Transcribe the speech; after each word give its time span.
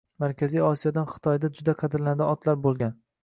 Markaziy 0.21 0.63
Osiyodan 0.69 1.07
Xitoyda 1.11 1.51
juda 1.59 1.77
qadrlanadigan 1.83 2.35
otlar 2.37 2.61
bo'lgan. 2.67 2.97